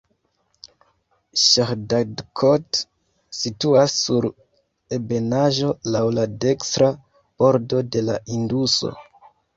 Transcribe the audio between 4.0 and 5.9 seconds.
sur ebenaĵo